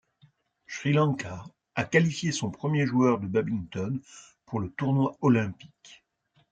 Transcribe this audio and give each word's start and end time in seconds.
Sri 0.65 0.93
Lanka 0.93 1.45
a 1.75 1.83
qualifié 1.83 2.31
son 2.31 2.49
premier 2.49 2.87
joueur 2.87 3.19
de 3.19 3.27
badminton 3.27 4.01
pour 4.47 4.59
le 4.59 4.71
tournoi 4.71 5.15
olympique. 5.21 6.03